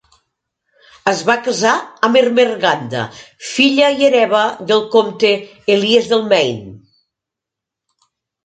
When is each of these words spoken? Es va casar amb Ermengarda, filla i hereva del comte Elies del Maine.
Es 1.11 1.19
va 1.27 1.35
casar 1.47 1.73
amb 2.07 2.19
Ermengarda, 2.21 3.03
filla 3.49 3.91
i 3.99 4.07
hereva 4.09 4.41
del 4.73 4.83
comte 4.97 5.35
Elies 5.75 6.11
del 6.15 6.25
Maine. 6.33 6.75